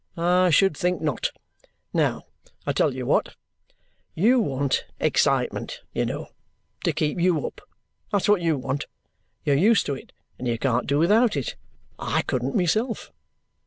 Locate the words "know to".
6.07-6.91